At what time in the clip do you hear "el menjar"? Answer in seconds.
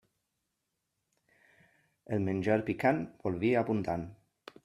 2.17-2.57